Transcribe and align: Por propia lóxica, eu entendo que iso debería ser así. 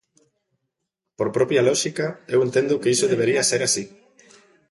Por 1.17 1.29
propia 1.37 1.65
lóxica, 1.69 2.05
eu 2.33 2.39
entendo 2.47 2.79
que 2.81 2.91
iso 2.95 3.11
debería 3.13 3.47
ser 3.51 3.61
así. 3.63 3.83